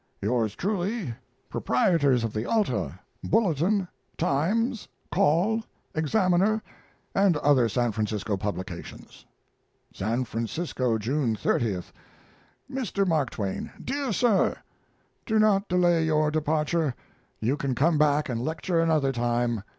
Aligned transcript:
Yours 0.19 0.55
truly, 0.55 1.13
Proprietors 1.47 2.23
of 2.23 2.33
the 2.33 2.43
Alta, 2.43 2.97
Bulletin, 3.23 3.87
Times, 4.17 4.87
Call, 5.11 5.61
Examiner 5.93 6.63
[and 7.13 7.37
other 7.37 7.69
San 7.69 7.91
Francisco 7.91 8.35
publications]. 8.35 9.25
SAN 9.93 10.23
FRANCISCO, 10.23 10.97
June 10.97 11.35
30th. 11.35 11.91
MR. 12.67 13.07
MARK 13.07 13.29
TWAIN 13.29 13.69
DEAR 13.79 14.11
SIR, 14.11 14.55
Do 15.27 15.37
not 15.37 15.69
delay 15.69 16.03
your 16.05 16.31
departure. 16.31 16.95
You 17.39 17.55
can 17.55 17.75
come 17.75 17.99
back 17.99 18.27
and 18.27 18.41
lecture 18.41 18.81
another 18.81 19.11
time. 19.11 19.61